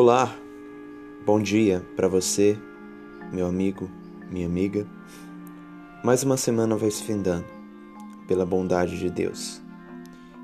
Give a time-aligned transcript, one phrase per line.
[0.00, 0.32] Olá,
[1.26, 2.56] bom dia para você,
[3.32, 3.90] meu amigo,
[4.30, 4.86] minha amiga.
[6.04, 7.44] Mais uma semana vai se findando,
[8.28, 9.60] pela bondade de Deus.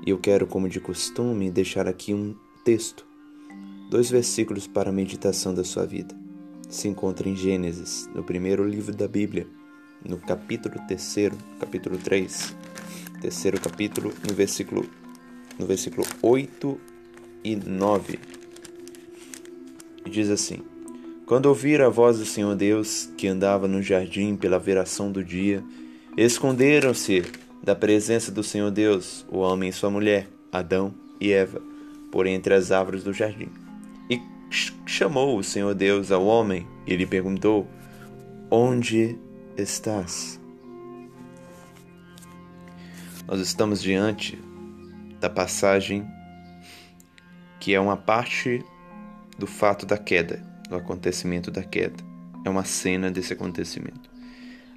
[0.05, 2.35] E eu quero, como de costume, deixar aqui um
[2.65, 3.05] texto,
[3.89, 6.13] dois versículos para a meditação da sua vida.
[6.69, 9.47] Se encontra em Gênesis, no primeiro livro da Bíblia,
[10.03, 12.53] no capítulo terceiro, capítulo 3,
[13.21, 14.85] terceiro capítulo, no versículo,
[15.57, 16.77] no versículo 8
[17.41, 18.19] e 9
[20.05, 20.59] e diz assim:
[21.25, 25.63] Quando ouvir a voz do Senhor Deus, que andava no jardim pela veração do dia,
[26.15, 27.23] esconderam-se
[27.63, 31.61] da presença do Senhor Deus, o homem e sua mulher, Adão e Eva,
[32.11, 33.49] por entre as árvores do jardim.
[34.09, 34.21] E
[34.85, 37.67] chamou o Senhor Deus ao homem e lhe perguntou:
[38.51, 39.17] Onde
[39.57, 40.39] estás?
[43.27, 44.39] Nós estamos diante
[45.19, 46.05] da passagem
[47.59, 48.63] que é uma parte
[49.37, 52.03] do fato da queda, do acontecimento da queda.
[52.45, 54.09] É uma cena desse acontecimento.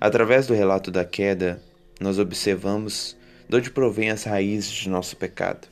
[0.01, 1.62] Através do relato da queda,
[2.01, 3.17] nós observamos
[3.48, 5.67] de onde provém as raízes de nosso pecado.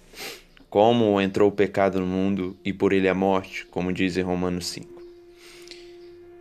[0.69, 4.67] Como entrou o pecado no mundo e por ele a morte, como diz em Romanos
[4.67, 5.03] 5.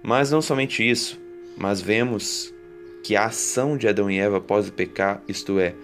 [0.04, 1.20] Mas não somente isso,
[1.58, 2.54] mas vemos
[3.04, 5.76] que a ação de Adão e Eva após o pecar, isto é,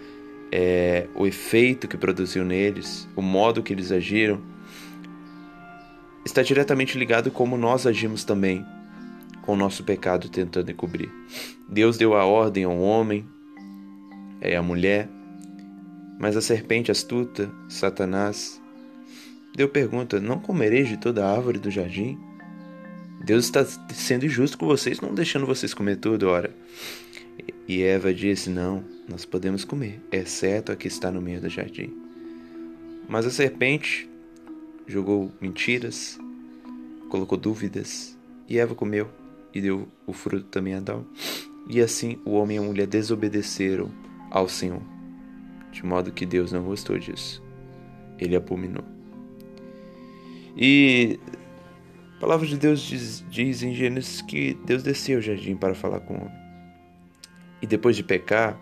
[0.50, 4.42] é o efeito que produziu neles, o modo que eles agiram,
[6.24, 8.64] está diretamente ligado como nós agimos também
[9.42, 11.10] com o nosso pecado tentando encobrir.
[11.68, 13.26] Deus deu a ordem ao homem
[14.40, 15.08] e à mulher,
[16.18, 18.60] mas a serpente astuta, Satanás,
[19.54, 22.18] deu pergunta: Não comereis de toda a árvore do jardim?
[23.24, 26.54] Deus está sendo injusto com vocês, não deixando vocês comer tudo, ora.
[27.66, 31.92] E Eva disse: Não, nós podemos comer, exceto a que está no meio do jardim.
[33.08, 34.08] Mas a serpente
[34.86, 36.18] jogou mentiras,
[37.08, 39.08] colocou dúvidas, e Eva comeu
[39.54, 41.06] e deu o fruto também a Adão.
[41.68, 43.90] E assim o homem e a mulher desobedeceram
[44.30, 44.82] ao Senhor,
[45.70, 47.42] de modo que Deus não gostou disso.
[48.18, 48.84] Ele abominou.
[50.56, 51.18] E
[52.16, 56.00] a palavra de Deus diz, diz em Gênesis que Deus desceu ao jardim para falar
[56.00, 56.42] com o homem.
[57.60, 58.58] E depois de pecar,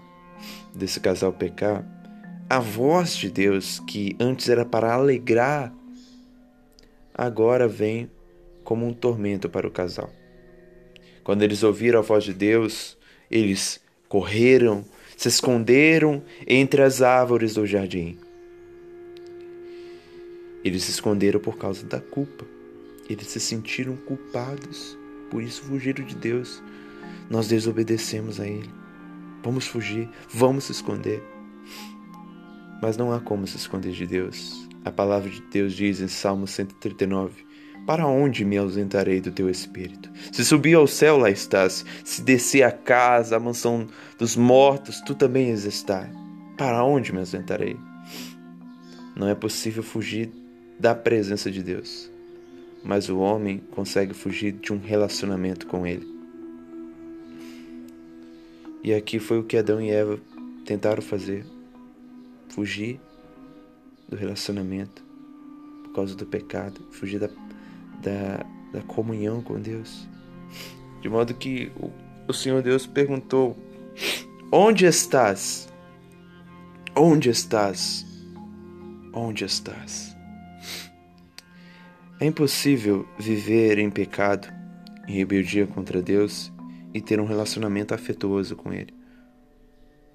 [0.74, 1.84] desse casal pecar,
[2.48, 5.72] a voz de Deus, que antes era para alegrar
[7.20, 8.10] agora vem
[8.64, 10.10] como um tormento para o casal.
[11.22, 12.96] Quando eles ouviram a voz de Deus,
[13.30, 14.82] eles correram,
[15.18, 18.18] se esconderam entre as árvores do jardim.
[20.64, 22.46] Eles se esconderam por causa da culpa.
[23.06, 24.96] Eles se sentiram culpados,
[25.30, 26.62] por isso fugiram de Deus.
[27.28, 28.70] Nós desobedecemos a Ele.
[29.42, 31.22] Vamos fugir, vamos se esconder.
[32.80, 34.68] Mas não há como se esconder de Deus.
[34.84, 37.44] A palavra de Deus diz em Salmo 139:
[37.86, 40.10] Para onde me ausentarei do teu espírito?
[40.32, 41.84] Se subir ao céu, lá estás.
[42.04, 43.86] Se descer a casa, a mansão
[44.18, 46.10] dos mortos, tu também és estar.
[46.56, 47.76] Para onde me ausentarei?
[49.14, 50.30] Não é possível fugir
[50.78, 52.10] da presença de Deus,
[52.82, 56.08] mas o homem consegue fugir de um relacionamento com Ele.
[58.82, 60.18] E aqui foi o que Adão e Eva
[60.64, 61.44] tentaram fazer:
[62.50, 63.00] fugir
[64.08, 65.02] do relacionamento,
[65.84, 67.28] por causa do pecado, fugir da,
[68.02, 70.06] da, da comunhão com Deus.
[71.00, 71.90] De modo que o,
[72.28, 73.56] o Senhor Deus perguntou:
[74.52, 75.68] Onde estás?
[76.94, 78.04] Onde estás?
[79.12, 80.14] Onde estás?
[82.20, 84.46] É impossível viver em pecado,
[85.08, 86.52] em rebeldia contra Deus
[86.92, 88.99] e ter um relacionamento afetuoso com Ele.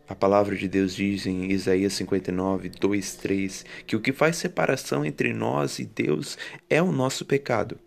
[0.08, 5.04] A palavra de Deus diz em Isaías 59, 2, 3 que o que faz separação
[5.04, 6.38] entre nós e Deus
[6.70, 7.80] é o nosso pecado.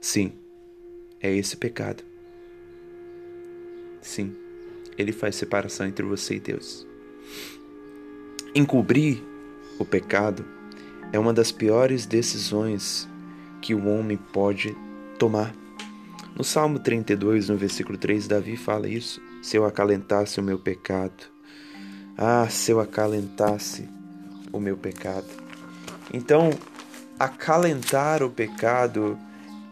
[0.00, 0.32] Sim,
[1.20, 2.04] é esse pecado.
[4.02, 4.34] Sim,
[4.98, 6.86] ele faz separação entre você e Deus.
[8.54, 9.22] Encobrir
[9.78, 10.44] o pecado
[11.12, 13.08] é uma das piores decisões
[13.62, 14.76] que o homem pode
[15.18, 15.54] tomar.
[16.36, 19.20] No Salmo 32, no versículo 3, Davi fala isso.
[19.42, 21.24] Se eu acalentasse o meu pecado,
[22.16, 23.88] ah, se eu acalentasse
[24.52, 25.28] o meu pecado.
[26.12, 26.50] Então,
[27.18, 29.18] acalentar o pecado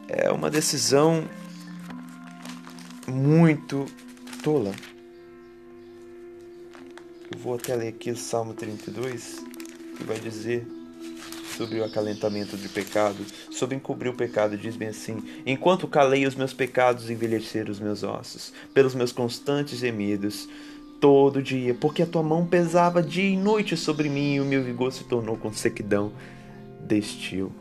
[0.09, 1.29] é uma decisão
[3.06, 3.85] muito
[4.43, 4.73] tola.
[7.31, 9.44] Eu vou até ler aqui o Salmo 32,
[9.97, 10.77] que vai dizer
[11.58, 16.37] sobre o acalentamento de pecado, sobre encobrir o pecado, diz bem assim: Enquanto calei os
[16.37, 20.49] meus pecados, envelheceram os meus ossos, pelos meus constantes gemidos,
[21.00, 24.62] todo dia, porque a tua mão pesava dia e noite sobre mim e o meu
[24.62, 26.12] vigor se tornou com sequidão
[26.81, 27.52] de estio.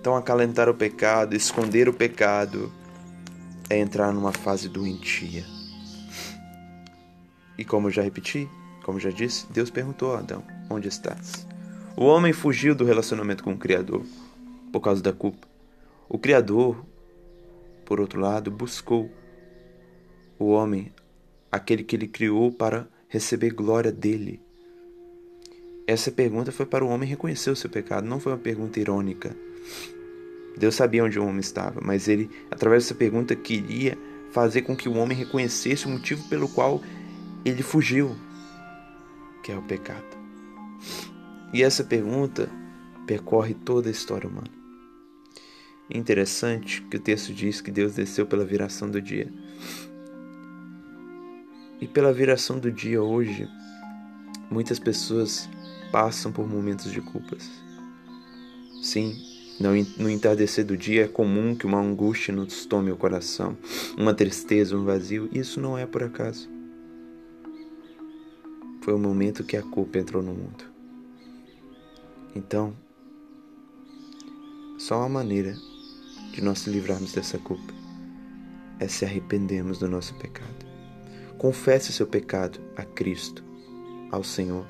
[0.00, 2.72] Então, acalentar o pecado, esconder o pecado,
[3.68, 5.44] é entrar numa fase doentia.
[7.56, 8.48] E como eu já repeti,
[8.82, 11.46] como já disse, Deus perguntou a Adão: Onde estás?
[11.96, 14.04] O homem fugiu do relacionamento com o Criador
[14.72, 15.46] por causa da culpa.
[16.08, 16.84] O Criador,
[17.84, 19.10] por outro lado, buscou
[20.38, 20.92] o homem,
[21.50, 24.40] aquele que ele criou para receber glória dele.
[25.86, 29.36] Essa pergunta foi para o homem reconhecer o seu pecado, não foi uma pergunta irônica.
[30.56, 33.98] Deus sabia onde o homem estava, mas ele, através dessa pergunta, queria
[34.30, 36.80] fazer com que o homem reconhecesse o motivo pelo qual
[37.44, 38.16] ele fugiu,
[39.42, 40.19] que é o pecado.
[41.52, 42.48] E essa pergunta
[43.06, 44.50] percorre toda a história humana.
[45.92, 49.32] Interessante que o texto diz que Deus desceu pela viração do dia.
[51.80, 53.48] E pela viração do dia hoje,
[54.48, 55.48] muitas pessoas
[55.90, 57.50] passam por momentos de culpas.
[58.80, 59.16] Sim,
[59.98, 63.58] no entardecer do dia é comum que uma angústia nos tome o coração,
[63.98, 65.28] uma tristeza, um vazio.
[65.32, 66.48] Isso não é por acaso.
[68.82, 70.69] Foi o momento que a culpa entrou no mundo.
[72.34, 72.74] Então,
[74.78, 75.56] só uma maneira
[76.32, 77.72] de nós livrarmos dessa culpa
[78.78, 80.66] é se arrependermos do nosso pecado.
[81.36, 83.44] Confesse seu pecado a Cristo,
[84.10, 84.66] ao Senhor,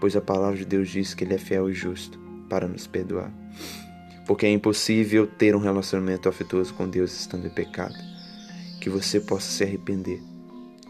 [0.00, 3.32] pois a palavra de Deus diz que Ele é fiel e justo para nos perdoar.
[4.26, 7.94] Porque é impossível ter um relacionamento afetuoso com Deus estando em pecado.
[8.80, 10.20] Que você possa se arrepender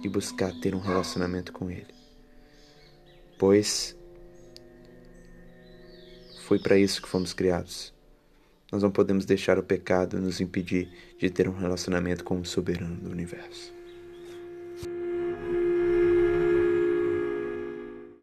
[0.03, 1.95] e buscar ter um relacionamento com Ele.
[3.39, 3.97] Pois
[6.47, 7.93] foi para isso que fomos criados.
[8.71, 10.89] Nós não podemos deixar o pecado nos impedir
[11.19, 13.75] de ter um relacionamento com o soberano do universo.